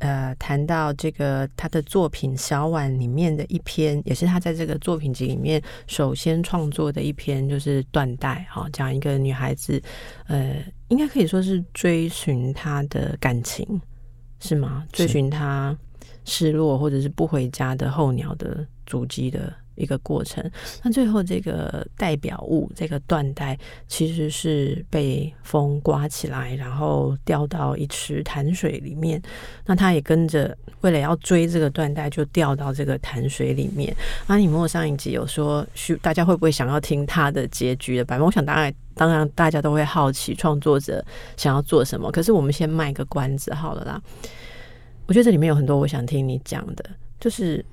[0.00, 8.46] 呃谈到这个他的作品《小碗》里面的一篇，也是他在这个作品集里面首先创作的一篇，就是断代。
[8.50, 9.82] 哈，讲一个女孩子，
[10.26, 10.56] 呃，
[10.88, 13.80] 应该可以说是追寻她的感情，
[14.40, 14.86] 是吗？
[14.92, 15.76] 追寻她
[16.24, 19.52] 失落或者是不回家的候鸟的足迹的。
[19.76, 20.42] 一个过程，
[20.82, 29.20] 那最后这个代表物，这个缎带其实是被风刮起来，然后掉到一池潭水里面。
[29.64, 33.94] 那他也跟着，为了要追这个缎带，就掉到这个潭水里面。
[34.26, 35.66] 阿尼莫上一集有说，
[36.00, 38.26] 大家会不会想要听他的结局的版本？
[38.26, 41.04] 我想当然，当然大家都会好奇创作者
[41.36, 42.10] 想要做什么。
[42.10, 44.02] 可是我们先卖个关子好了啦。
[45.06, 46.84] 我觉得这里面有很多我想听你讲的，
[47.20, 47.64] 就是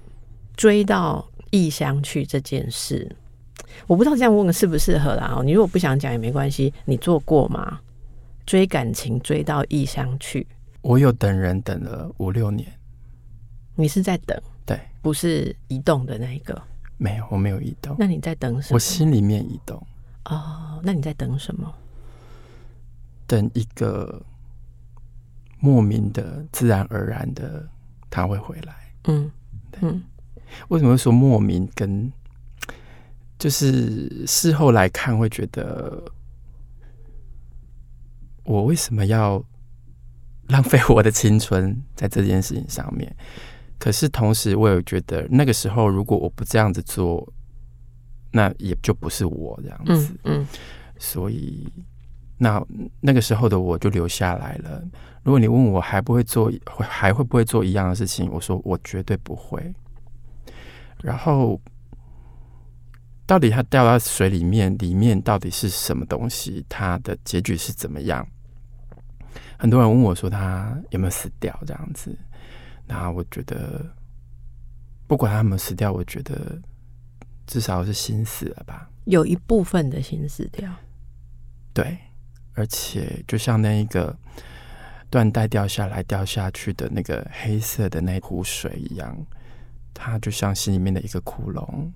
[0.58, 1.26] 追到。
[1.54, 3.16] 异乡去这件事，
[3.86, 5.40] 我不知道这样问适不适合啦。
[5.46, 7.80] 你如果不想讲也没关系，你做过吗？
[8.44, 10.48] 追感情追到异乡去，
[10.82, 12.68] 我有等人等了五六年。
[13.76, 14.36] 你是在等？
[14.66, 16.60] 对，不是移动的那一个。
[16.98, 17.96] 没有，我没有移动。
[18.00, 18.76] 那你在等什么？
[18.76, 19.78] 我心里面移动。
[20.26, 21.72] 哦，那你在等什么？
[23.28, 24.20] 等一个
[25.60, 27.64] 莫名的、自然而然的
[28.10, 28.74] 他会回来。
[29.04, 29.32] 嗯，
[29.82, 30.02] 嗯。
[30.70, 31.70] 为什么会说莫名？
[31.76, 32.12] 跟
[33.40, 36.04] 就是事后来看，会觉得
[38.44, 39.44] 我为什么要
[40.48, 43.14] 浪费我的青春在这件事情上面？
[43.78, 47.28] 可是同时，我也觉得那个时候，如果我不这样子做，
[48.32, 50.16] 那也就不是我这样子。
[50.24, 50.48] 嗯，嗯，
[50.98, 51.68] 所以
[52.38, 52.66] 那
[53.02, 54.82] 那个时候的我就留下来了。
[55.24, 56.50] 如果你问我还不会做，
[56.80, 58.32] 还会不会做一样的事情？
[58.32, 59.74] 我说我绝对不会。
[61.04, 61.60] 然后，
[63.26, 66.66] 到底它掉到水里面，里面到底是什么东西？
[66.70, 68.26] 它的结局是怎么样？
[69.58, 72.18] 很多人问我说他有没有死掉这样子。
[72.88, 73.86] 那我觉得，
[75.08, 76.58] 不管他有没有死掉，我觉得
[77.46, 78.90] 至少是心死了吧。
[79.04, 80.74] 有一部分的心死掉。
[81.74, 81.98] 对，
[82.54, 84.18] 而且就像那一个
[85.12, 89.18] 缎带掉下来、掉下去的那个黑色的那壶水一样。
[89.94, 91.92] 他就像心里面的一个窟窿。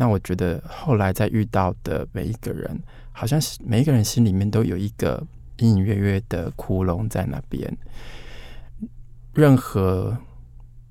[0.00, 5.20] 那我觉得后来再遇到的每一个人，好像是每一个人心里面都有一个
[5.56, 7.76] 隐隐约约的窟窿在那边。
[9.34, 10.16] 任何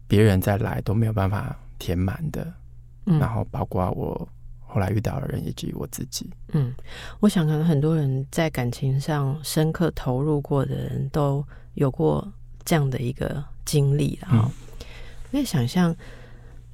[0.09, 2.53] 别人再来都没有办法填满的。
[3.06, 3.18] 嗯。
[3.18, 4.28] 然后包括我
[4.59, 6.29] 后来遇到的人以及我自己。
[6.50, 6.75] 嗯，
[7.22, 11.41] 我想可能很多人在感情上深刻投入过的人都
[11.75, 12.29] 有过
[12.66, 14.19] 这样的一个经历。
[14.22, 14.51] 然后，
[15.31, 15.95] 我也想象。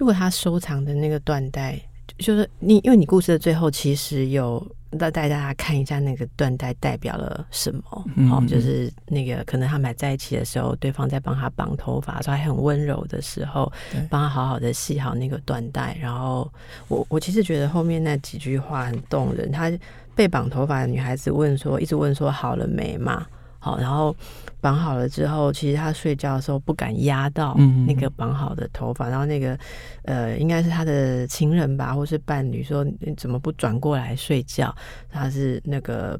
[0.04, 1.80] 如果他收藏的那个缎带，
[2.18, 4.62] 就是你，因为你故事的最后其实有
[5.00, 13.72] 带带大家看一下那个缎带代表了什么，好、嗯哦，就是那个可能他们还在一起的时候，对方在帮他绑头发，说还很温柔的时候，
[14.10, 15.98] 帮他好好的系好那个缎带。
[16.02, 16.52] 然后
[16.90, 19.50] 我我其实觉得后面那几句话很动人。
[19.54, 19.72] 他
[20.14, 23.26] 被绑头发的女孩子问说，一直问说好了没嘛？
[23.64, 24.14] 好，然后
[24.60, 27.56] 绑好了之后，其实他睡觉的时候不敢压到
[27.88, 29.58] 那个绑好的头发，嗯、然后那个
[30.04, 34.76] 呃，应该是他的情人吧，或是伴侣说，你怎么不转过来睡觉？
[35.10, 36.20] 他是那个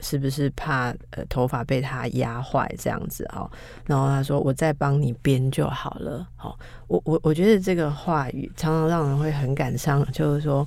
[0.00, 3.48] 是不是怕呃头发被他压坏这样子哦？
[3.86, 6.26] 然后他说，我再帮你编就好了。
[6.34, 6.58] 好，
[6.88, 10.66] 我我我觉得这个话语常常让人会很感伤，就是说。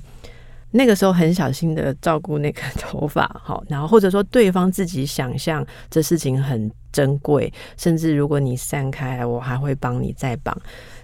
[0.76, 10.60] 那个时候很小心的照顾那个 头发，好，然后或者说对方自己想象这事情很珍贵，甚至如果你散开，我还会帮你再绑。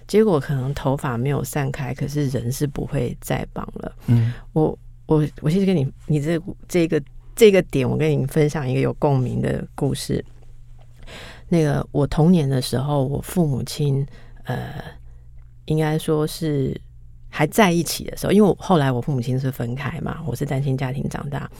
[0.08, 3.92] 结果可能头发没有散开，可是人是不会再绑了。
[4.08, 6.36] 嗯，我我我其实跟你你这
[6.66, 7.00] 这个
[7.36, 10.24] 这个点，我跟你分享一个有共鸣的故事。
[11.48, 14.04] 那个我童年的时候，我父母亲
[14.46, 14.82] 呃，
[15.66, 16.76] 应该说是。
[17.30, 21.50] 还在一起的时候，因为我后来我父母亲是分开嘛，我是单亲家庭长大。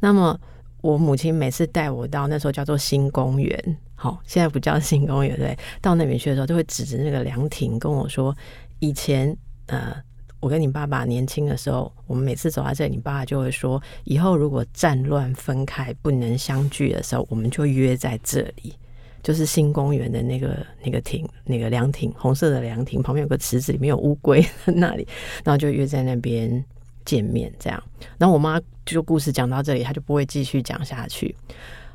[0.00, 0.38] 那么
[0.82, 8.36] 我母亲每次带我到那时候叫做新公园，好，现在不叫新公园对，到那边去的时候，就会指着那个凉亭跟我说
[8.80, 9.36] ：“以前
[9.66, 9.94] 呃，
[10.40, 18.74] 我跟你爸爸年轻的时候，我们每次走到这里，你爸爸就会说，以后如果战乱分开不能相聚的时候，我们就约在这里。”
[19.22, 25.06] 就是新公园的那个那个亭，那个凉亭，红色的凉亭旁边有个池子，里面有乌龟在那里，
[25.44, 26.64] 然后就约在那边
[27.04, 27.82] 见面，这样。
[28.18, 31.34] 然后我妈就故事讲到这里，她就不会继续讲下去。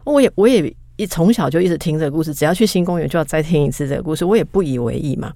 [0.04, 5.33] 我也我也一从小就一直听这个故事，只要去新公园就要再听一次这个故事，我也不以为意嘛。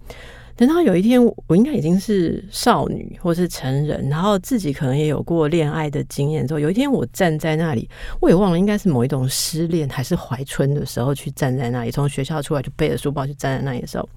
[0.59, 7.89] 等到有一天，我应该已经是少女或是成人，然后自己可能也有过恋爱的经验之后，有一天我站在那里，
[8.19, 14.09] 我也忘了应该是某一种失恋还是怀春的时候去站在那里，从学校出来就背着书包去站在那里的时候，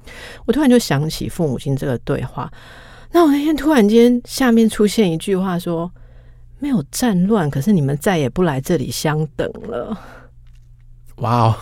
[0.44, 2.52] 我突然就想起父母亲这个对话。
[3.12, 5.88] 那我那天突然间下面出现一句话说
[6.58, 9.96] ：“没有战乱，可是你们再也不来这里相等了。”
[11.18, 11.56] 哇哦！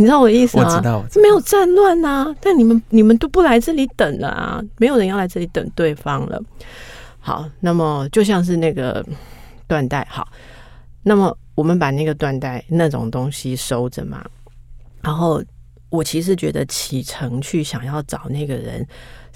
[0.00, 0.64] 你知道我的意思吗？
[0.64, 1.22] 我知道，知道。
[1.22, 6.42] 没有战乱啊，但你们你们都不来这里等了啊，没有人要来这里等对方了。
[7.18, 9.04] 好，那么就像是那个
[9.68, 10.26] 缎带，好，
[11.02, 14.24] 那么我们把那个缎带那种东西收着嘛。
[15.02, 15.42] 然后
[15.90, 18.86] 我其实觉得启程去想要找那个人，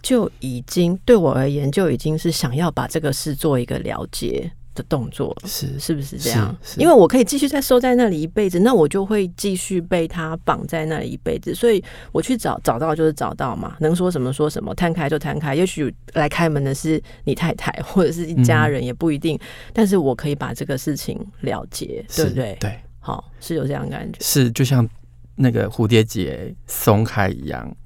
[0.01, 4.51] 就已经对我而言就已经是想要把这个事做一个了结。
[4.75, 6.57] 的动作是是不是这样？
[6.77, 11.55] 因为我可以继续再收在那里一辈子，那我就会继续被他绑在那里一辈子。
[11.55, 11.83] 所以
[12.13, 15.55] 我去找找到就是找到嘛，能说什么说什么，摊开就摊开。
[15.55, 19.37] 也许来开门的是你太太或者是一家人，也不一定。
[19.37, 19.41] 嗯、
[19.73, 22.57] 但是我可以把这个事情了结，对不对？
[22.61, 24.89] 对，好，是有这样感觉，是就像
[25.37, 27.77] 那个蝴蝶结松开一样。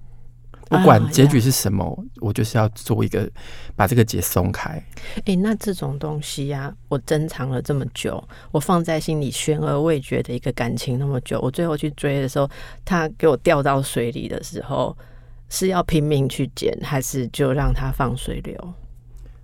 [0.68, 3.28] 不管结局是什么，啊、我就是要做一个
[3.74, 4.70] 把这个结松开。
[4.70, 12.48] 哎、欸，那这种东西呀、啊，我珍藏了这么久，我放在心里悬而未决的一个感情那么久，我最后去追的时候，
[12.84, 14.96] 他给我掉到水里的时候，
[15.48, 18.74] 是要拼命去捡，还是就让它放水流？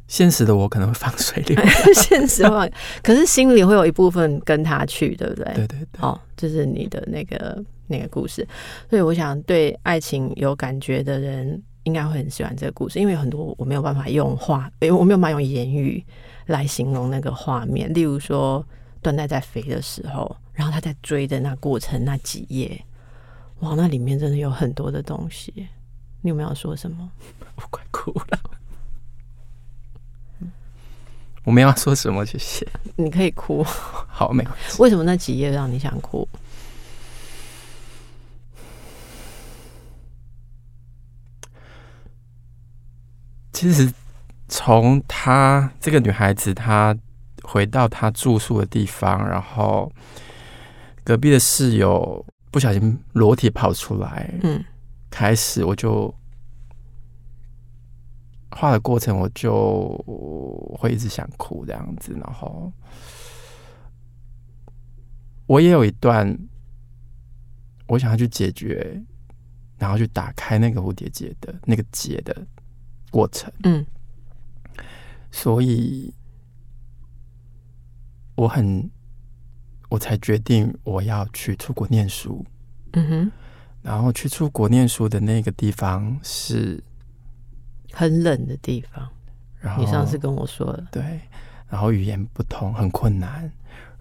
[0.07, 1.59] 现实的我可能会放水流，
[1.97, 2.69] 现实话，
[3.03, 5.45] 可是心里会有一部分跟他去，对不对？
[5.55, 5.87] 对对对。
[5.99, 7.65] 好，这是你的那个。
[7.87, 8.47] 那个故事，
[8.89, 16.05] 所以我想对爱情有感觉的人应该会很喜欢这个故事，因为很多我没有办法用话，因为我没有办法用言语
[16.47, 17.93] 来形容那个画面。
[17.93, 18.65] 例如说，
[19.03, 22.83] 缎带在飞的时候，然后他在追的那过程那几页，
[23.61, 25.53] 哇，那里面真的有很多的东西。
[26.23, 27.11] 你有没有要说什么？
[27.57, 28.39] 我快哭了。
[31.45, 32.67] 我没有要说什么，谢谢。
[32.97, 34.81] 你可以哭，好，没关系。
[34.81, 36.27] 为什么那几页让你想哭？
[43.55, 43.91] 其实，
[44.49, 46.95] 从她这个女孩子，她
[47.45, 49.91] 回到她住宿的地方，然后
[51.05, 54.63] 隔壁的室友不小心裸体跑出来，嗯，
[55.09, 56.13] 开始我就
[58.51, 59.97] 画的过程，我就
[60.77, 62.73] 会一直想哭这样子，然后
[65.47, 66.37] 我也有一段
[67.87, 69.01] 我想要去解决，
[69.79, 72.37] 然后去打开那个蝴蝶结的那个结的。
[73.15, 73.87] 过程，嗯，
[75.31, 76.13] 所以
[78.35, 78.91] 我很，
[79.89, 82.45] 我才决定我要去出国念书，
[82.95, 83.33] 嗯哼，
[83.83, 86.83] 然后去出国念书的那个地方是
[87.93, 89.09] 很冷的地方，
[89.61, 91.21] 然后你上次跟我说了，对，
[91.69, 93.49] 然后语言不通，很困难，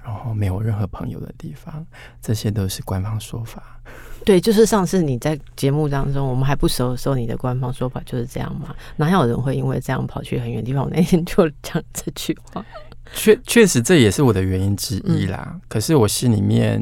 [0.03, 1.85] 然后没有任何朋友的地方，
[2.21, 3.79] 这些都是官方说法。
[4.25, 8.75] 对，就是上次你在节目当中，我们还不熟的时候，你的官方说法就是这样嘛？
[8.95, 10.83] 哪有人会因为这样跑去很远地方？
[10.83, 12.65] 我那天就讲这句话。
[13.13, 15.51] 确确实，这也是我的原因之一啦。
[15.53, 16.81] 嗯、可是我心里面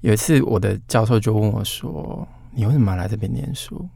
[0.00, 3.86] 有一次，我的教授就问我说：“你为什么来这边念书？”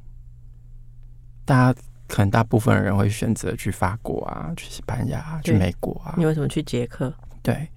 [1.47, 6.15] 大家可能大部分人会选择去法国啊，去西班牙，去美国啊。
[6.19, 7.13] 你为什么去捷克？
[7.47, 7.69] 对。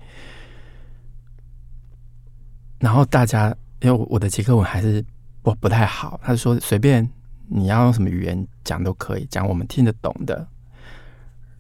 [2.80, 3.56] 然后大家。
[3.82, 5.02] 因为我的捷克文还是
[5.42, 7.10] 不不太好，他说随便
[7.48, 10.46] 你要用什么语言讲都可以，讲我们听得懂的。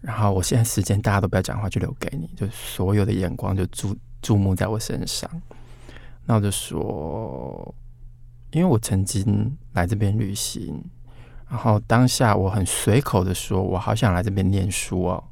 [0.01, 5.31] 然后我现在时间大家都不要讲话，就留给你，就所有的眼光就注注目在我身上。
[6.25, 7.73] 那我就说，
[8.51, 10.83] 因为我曾经来这边旅行，
[11.47, 15.23] 然后当下我很随口的说，我好想来这边念书哦。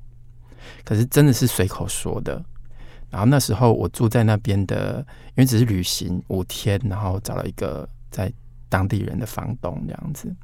[0.85, 2.41] 可是真的是随口说的。
[3.09, 4.99] 然后那时候我住在那边的，
[5.29, 8.31] 因为只是旅行五天，然后找了一个在
[8.67, 10.35] 当地人的房东这样子，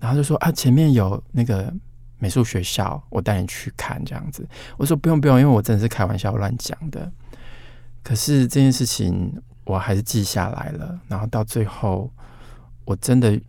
[0.00, 1.72] 然后就说啊，前面有那个
[2.18, 4.44] 美术学校，我带你去看这样子。
[4.76, 7.10] 我说不用不用，因为我真的是开玩笑乱讲的。
[8.02, 11.00] 可是这件事情我还是记下来了。
[11.06, 12.10] 然后到最后
[12.84, 13.40] 我真的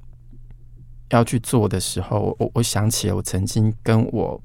[1.09, 4.39] 要去做的时候，我我想起了我曾经跟我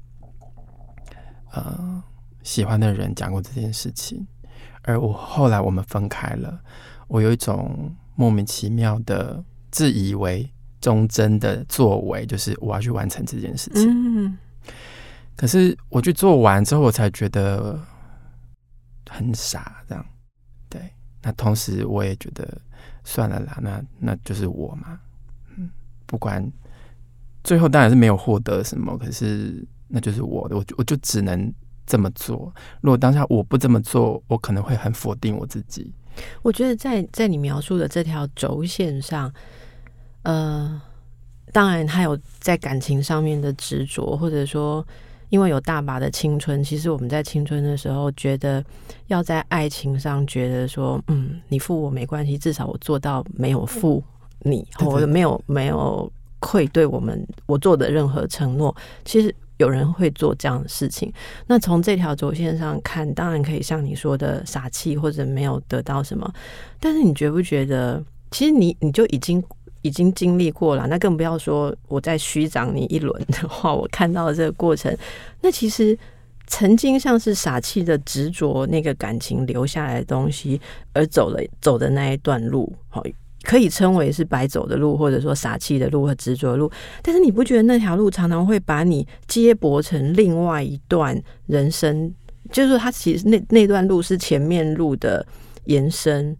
[1.51, 2.03] 呃。
[2.43, 4.25] 喜欢的人讲过这件事情，
[4.83, 6.59] 而我后来我们分开了，
[7.07, 13.87] 我有一种莫名其妙的自以为忠贞的作为，就是我要去完成这件事情。
[13.89, 14.37] 嗯，
[15.35, 17.79] 可是我去做完之后，我才觉得
[19.09, 20.05] 很傻，这样。
[20.69, 22.59] 对，那同时我也觉得
[23.03, 24.99] 算了啦，那那就是我嘛。
[25.57, 25.69] 嗯，
[26.05, 26.43] 不管
[27.43, 31.53] 最后当然是没有获得什么，可是那就是我的，我就我就只能
[31.91, 32.53] 这么做。
[32.79, 35.91] 如果当下我不这么做，我可能会很否定我自己。
[36.41, 39.29] 我觉得在在你描述的这条轴线上，
[40.23, 40.81] 呃，
[41.51, 44.85] 当然还有在感情上面的执着，或者说。
[45.31, 48.61] 因为有大把的青春，其实我们在青春的时候，觉得
[49.07, 54.03] 要在爱情上觉得说，嗯，你负我没关系，至少我做到没有负
[54.41, 58.75] 你，或者没有没有愧对我们我做的任何承诺。
[59.05, 61.11] 其实有人会做这样的事情。
[61.47, 66.31] 那从这条轴线上看，当然可以像你说的傻气，或者没有得到什么。
[66.79, 69.41] 但是你觉不觉得，其实你你就已经。
[69.83, 74.95] 已经经历过了，那更不要说我再虚长你一轮的话，我看到这个过程，
[75.41, 75.97] 那其实
[76.45, 80.61] 曾经像是傻气的执着那个感情留下来的东西，
[80.93, 83.03] 而走了走的那一段路，好，
[83.51, 86.71] 可以称为是白走的路，或者说傻气的路和执着的路。
[87.01, 92.13] 但是你不觉得那条路常常会把你接驳成另外一段人生？
[92.49, 95.27] 就是说，它其实那那段路是前面路的
[95.65, 96.33] 延伸。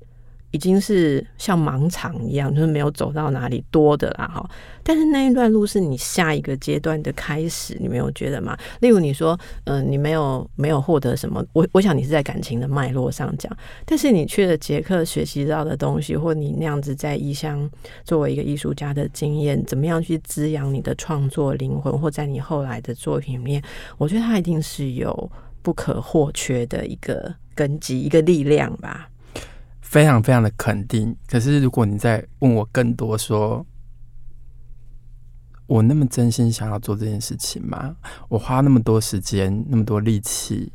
[0.52, 4.50] 已经是像盲场一样，就是没有走到哪里多的啦哈。
[4.84, 8.58] 但是那一段路是你下一个阶段的开始，你没有觉得吗？
[8.80, 13.56] 例如你说，嗯、你没有没有获得什么，我我想你是在感情的脉络上讲，
[13.86, 17.70] 但是你去了捷克学习到的东西，或你那样子在异乡
[18.04, 23.62] 作为一个艺术家的经验，怎么样去滋养你的创作灵魂，或在你后来的作品里面，
[23.98, 25.32] 我觉得它一定是有
[25.62, 29.08] 不可或缺的一个根基，一个力量吧。
[29.92, 33.66] 非常非常的肯定，可是如果你再问我更多说，说
[35.68, 37.94] 我那么真心想要做这件事情吗？
[38.30, 40.72] 我花那么多时间、那么多力气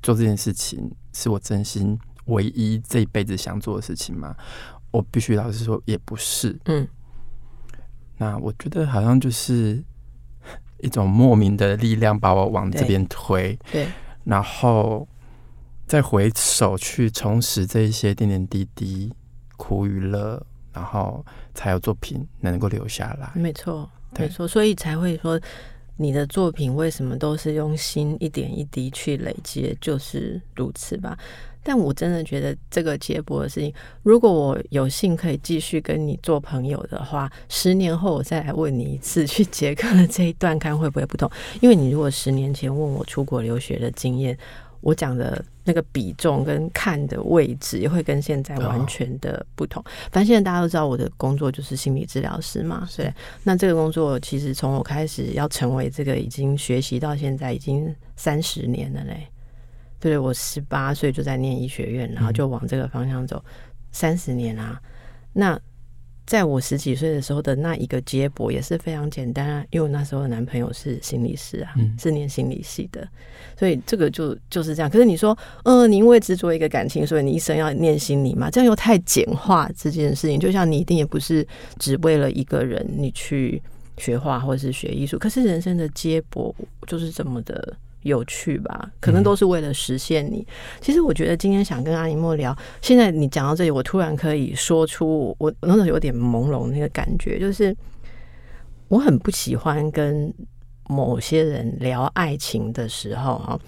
[0.00, 4.34] 做这件事情，是我真心唯一这一辈子想做的事情吗？
[4.90, 6.58] 我必须老实说，也不是。
[6.64, 6.88] 嗯，
[8.16, 9.84] 那我觉得好像就是
[10.78, 13.54] 一种莫名的力量把我往这边推。
[13.70, 13.92] 对，对，
[14.24, 15.06] 然后。
[15.90, 19.12] 再回首去重拾这一些点点滴滴
[19.56, 20.40] 苦与乐，
[20.72, 23.28] 然后才有作品能够留下来。
[23.34, 25.40] 没错，没错，所以才会说
[25.96, 31.18] 你的作品为什么都是用心一点一滴去累积，就是如此吧。
[31.60, 41.28] 但我真的觉得这个接驳的事情，如果我有幸可以继续跟你做朋友的话，十年后我再来问你一次去捷克的这一段，看会不会不同？
[41.60, 44.38] 因为你如果十年前问我出国留学的经验。
[44.80, 49.82] 我讲的那个比重跟看的位置也会跟现在完全的不同。
[50.10, 53.12] 反正现在大家都知道我的工作就是心理治疗师嘛，对。
[53.44, 59.26] 那这个工作其实从我开始要成为这个已经学习到现在已经三十年了嘞。
[59.98, 63.44] 对，我十八岁就在念医学院，然后就往这个方向走
[63.92, 64.80] 三十年啊。
[65.34, 65.60] 那
[66.30, 73.04] 在我十几岁的时候的那一个接驳也是非常简单啊，因为我那时候的男朋友是心理师啊，嗯、是念心理系的，
[73.58, 74.88] 所以这个就就是这样。
[74.88, 78.48] 可是你说，嗯、呃，你因为执着一个感情，所以你一生要念心理嘛？
[78.48, 80.38] 这样又太简化这件事情。
[80.38, 81.44] 就像你一定也不是
[81.80, 83.60] 只为了一个人你去
[83.98, 86.54] 学画或者是学艺术，可是人生的接驳
[86.86, 87.76] 就是这么的。
[88.02, 88.90] 有趣吧？
[89.00, 90.46] 可能都是为了实现你。
[90.80, 97.76] 其实我觉得今天想跟阿尼莫聊，现在你讲到这里，我突然可以说出我那种有点朦胧那个感觉，就是
[98.88, 100.32] 我很不喜欢跟
[100.88, 103.60] 某些人聊爱情的时候，啊，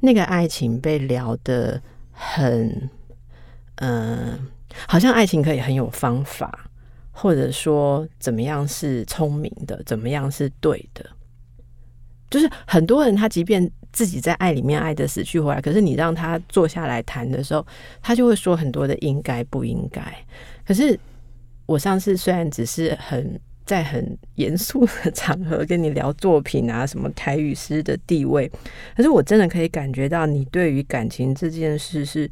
[0.00, 1.80] 那个爱情被聊得
[2.12, 2.90] 很，
[3.76, 4.46] 嗯、
[4.86, 6.68] 好像爱情可以很有方法，
[7.12, 11.08] 或者说怎么样是聪明的，怎么样是对的。
[12.30, 17.66] 就是很多人，他即便自己在爱里面爱的死去活来，可是你让他坐下来谈的时候，
[18.02, 20.02] 他就会说很多的应该不应该。
[20.66, 20.98] 可是
[21.66, 28.50] 我上次虽然只是很在很严肃的场合跟你聊作品啊，什么台语诗的地位，
[28.96, 32.30] 可是我真的可以感觉到你对于感情这件事是，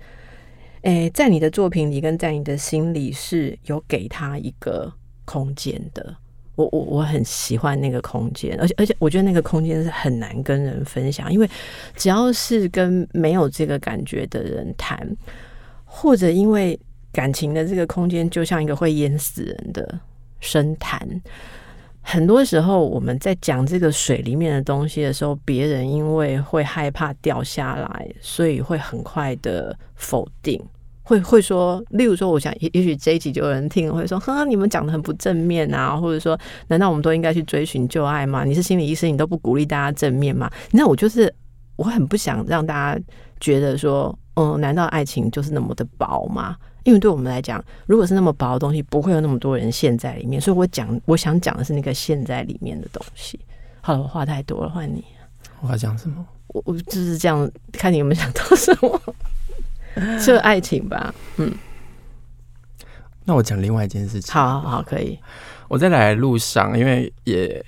[0.83, 4.93] 诶，在你的作品里跟在你的心里是有给他一个
[5.25, 6.17] 空间的。
[6.57, 11.49] 我我我很喜欢那个空间，而且而且我觉得那个空间是很难跟人分享，因为
[11.97, 15.17] 只要是跟没有这个感觉的人谈，
[15.85, 16.79] 或者因为
[17.13, 19.99] 感情的这个空间就像一个会淹死人的
[20.41, 21.01] 深潭，
[22.01, 30.63] 很多时候我们在讲这个水里面的东西的时候，别人因为会害怕掉下来，所以会很快的否定，
[31.05, 36.37] 会会说，例如说，我想也也许这一集就有人听会说，呵，你们讲的很不正面啊，或者说，
[36.69, 38.43] 难道我们都应该去追寻旧爱吗？
[38.43, 40.51] 你是心理医生，你都不鼓励大家正面吗？
[40.73, 41.33] 那我就是
[41.77, 43.01] 我很不想让大家
[43.39, 46.57] 觉得说，嗯，难道爱情就是那么的薄吗？
[46.85, 50.41] 因为对我们来讲，如果是那么薄的东西，不会有那么多人陷在里面。
[50.41, 53.39] 所以我讲，我想讲的是那个陷在里面的东西。
[53.83, 55.05] 好了，我话太多了，换你。
[55.61, 56.25] 我要讲什么？
[56.49, 59.01] 我我就是这样，看你有没有想到什么。
[60.25, 61.53] 这爱情吧，嗯。
[63.27, 64.35] 那我讲另外一件事情。
[64.35, 65.19] 好，好，好，可以。
[65.67, 67.65] 我在来的路上，因为也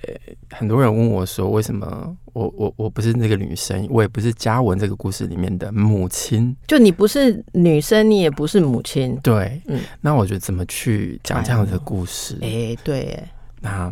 [0.51, 6.55] 很多人问我说，为什么我我我不是那个女生，我也不是嘉文这个故事里面的母亲。
[6.67, 9.17] 就你不是女生，你也不是母亲。
[9.23, 9.79] 对，嗯。
[9.99, 12.37] 那我觉得怎么去讲这样的故事？
[12.43, 13.23] 哎、欸，对。
[13.59, 13.91] 那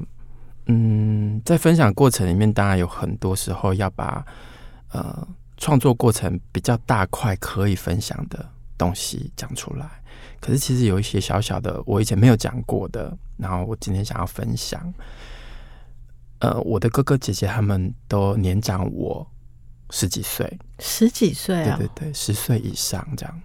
[0.67, 4.23] 嗯，在分享过程里面，当然有很多时候要把
[4.91, 5.27] 呃。
[5.57, 8.45] 创作过程比较大块可以分享的
[8.77, 9.89] 东西讲出来，
[10.41, 14.93] 可是其实有一些小小的我以前没有讲过的，然后我今天想要分享。
[16.39, 19.25] 呃，我的哥哥姐姐他们都年长我
[19.91, 21.77] 十几岁，十几岁啊？
[21.77, 23.41] 对对对，十岁以上这样。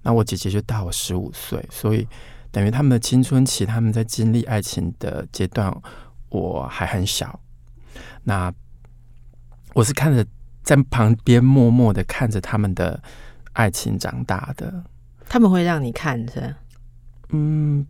[0.00, 2.06] 那我姐姐就大我十五岁，所以
[2.52, 5.76] 等于他们的青春期，他们在经历爱情的阶段，
[6.28, 7.40] 我还很小。
[8.22, 8.52] 那
[9.74, 10.24] 我是看着。
[10.68, 13.02] 在旁边默默的看着他们的
[13.54, 14.84] 爱情长大的，
[15.26, 16.54] 他们会让你看着，
[17.30, 17.86] 嗯，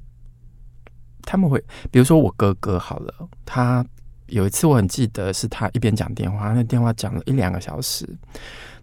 [1.22, 3.12] 他们会，比如说我哥哥好了，
[3.44, 3.84] 他
[4.28, 8.08] 有一次我很记得是他一边讲电话，那电话讲了一两个小时，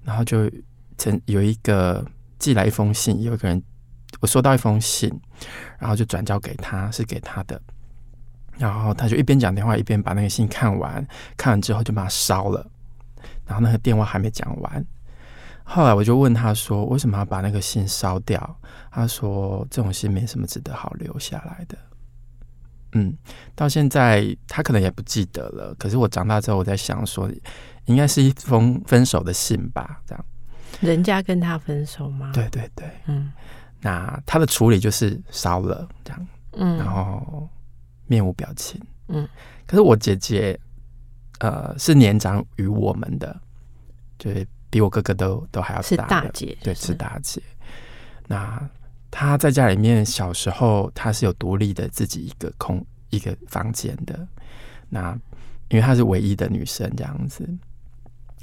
[0.03, 0.51] 然后就
[0.97, 2.05] 曾有一个
[2.37, 3.63] 寄来一封信，有一个人
[4.19, 5.09] 我收到一封信，
[5.79, 7.61] 然后就转交给他，是给他的，
[8.57, 12.69] 然后他就一边讲电话一边把那个信看完，看完之后就把它烧了。
[13.45, 14.85] 然后那个电话还没讲完，
[15.63, 18.59] 后来我就问他说：“为什么要把那个信烧掉？”
[18.91, 21.77] 他说：“这种信没什么值得好留下来的。”
[22.93, 23.13] 嗯，
[23.55, 25.75] 到现在他可能也不记得了。
[25.77, 27.29] 可是我长大之后，我在想说，
[27.85, 30.01] 应该是一封分手的信吧？
[30.05, 30.25] 这样，
[30.81, 32.31] 人家跟他分手吗？
[32.33, 33.31] 对对对，嗯。
[33.81, 37.49] 那他的处理就是烧了这样，嗯，然后
[38.07, 39.27] 面无表情，嗯。
[39.65, 40.59] 可是我姐姐。
[41.39, 43.39] 呃，是年长于我们的，
[44.17, 47.41] 就是比我哥哥都都还要大的，是大姐，对，是大姐。
[48.27, 48.69] 那
[49.11, 54.25] 她在家里面小时候，她是有独立的自己一个空一个房间的。
[54.87, 55.11] 那
[55.67, 57.45] 因为她是唯一的女生，这样子，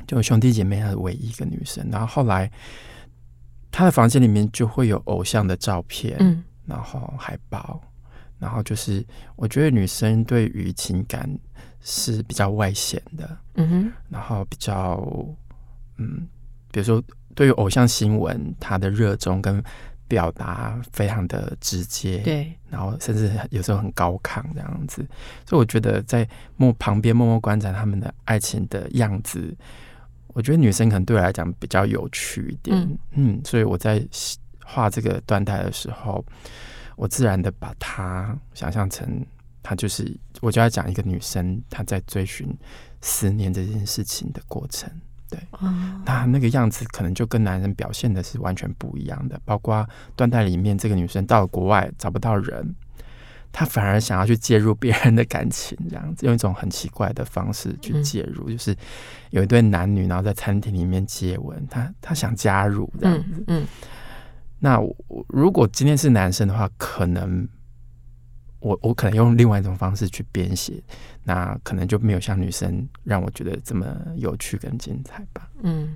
[0.07, 1.88] 就兄弟姐妹她是唯一一个女生。
[1.90, 2.50] 然后后来，
[3.70, 7.81] 她的房间里面就会有偶像的照片，嗯，然后海报，
[8.38, 9.02] 然后就是
[9.35, 11.26] 我觉得女生对于情感。
[11.83, 15.05] 是比较外显的，嗯哼，然后比较，
[15.97, 16.29] 嗯，
[16.71, 17.03] 比如说
[17.35, 19.62] 对于偶像新闻，他的热衷跟
[20.07, 25.05] 表达非常的直接，对，然后甚至有时候很高亢这样子，
[25.45, 29.53] 所以我觉得在默旁边默默观察他们的爱情的样子，
[30.29, 34.01] 我觉得女生可能对我来讲比较有趣一点，嗯，嗯，所以我在
[34.64, 36.25] 画这个断代的时候，
[36.95, 39.27] 我自然的把它想象成。
[39.62, 42.53] 他就是，我就要讲一个女生，她在追寻
[43.01, 44.90] 思念这件事情的过程。
[45.31, 45.38] 对，
[46.05, 49.40] 那那个样子可能就跟男人表现的是完全不一样的。
[49.44, 52.75] 包括断代里面这个女生到了国外找不到人，
[53.51, 58.77] 她反而想要去介入别人的感情，这样子用一种很奇怪的方式去介入，嗯、就是
[59.31, 63.44] 有一对男女，然后在餐厅里面接吻，她她想加入这样子。
[63.46, 63.66] 嗯，嗯
[64.59, 64.79] 那
[65.29, 67.48] 如果今天是男生的话，可能。
[68.62, 70.81] 我我可能用另外一种方式去编写，
[71.25, 73.85] 那可能就没有像女生让我觉得这么
[74.16, 75.48] 有趣跟精彩吧。
[75.62, 75.94] 嗯，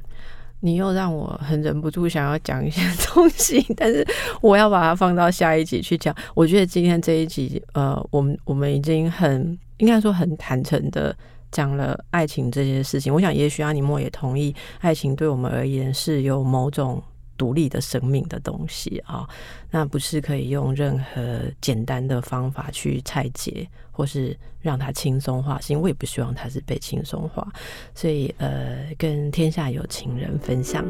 [0.58, 4.04] 你又让我很忍不住想要讲一些 东西，但是
[4.42, 6.14] 我要把它放到下一集去讲。
[6.34, 11.16] 我觉得今天这一集，呃，我们我们已经很应该说很坦诚的
[11.52, 13.14] 讲了爱情这些事情。
[13.14, 17.00] 我想，也许阿尼莫也同意，爱情对我们而言是有某种。
[17.36, 19.28] 独立的生命的东西啊，
[19.70, 25.60] 那不是可以用任何简单的方法去拆解，或是让它轻松化。
[25.60, 27.46] 是因为我也不希望它是被轻松化，
[27.94, 30.84] 所以呃，跟天下有情人分享。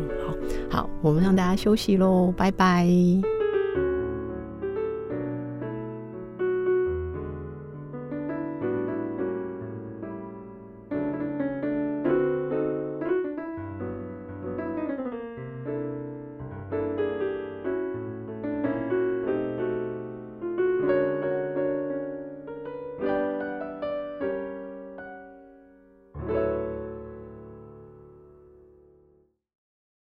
[0.71, 2.87] 好，好，我们让大家休息喽，拜拜。